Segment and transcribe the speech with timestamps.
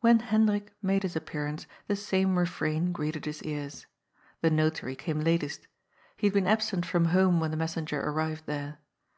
[0.00, 3.84] When Hendrik made his appearance, the same refrain greeted his ears.
[4.40, 5.66] The Notary came latest.
[6.16, 8.78] He had been absent from home when the messenger arrived there.